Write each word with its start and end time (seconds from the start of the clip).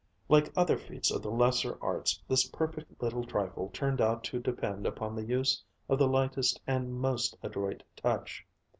Like 0.29 0.51
other 0.57 0.79
feats 0.79 1.11
of 1.11 1.21
the 1.21 1.29
lesser 1.29 1.77
arts 1.79 2.19
this 2.27 2.47
perfect 2.49 2.91
trifle 3.29 3.69
turned 3.71 4.01
out 4.01 4.23
to 4.23 4.39
depend 4.39 4.87
upon 4.87 5.15
the 5.15 5.23
use 5.25 5.63
of 5.87 5.99
the 5.99 6.07
lightest 6.07 6.59
and 6.65 6.95
most 6.99 7.37
adroit 7.43 7.83
touch. 7.95 8.43